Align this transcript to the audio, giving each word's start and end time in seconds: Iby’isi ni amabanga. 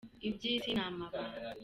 Iby’isi 0.27 0.69
ni 0.75 0.81
amabanga. 0.87 1.37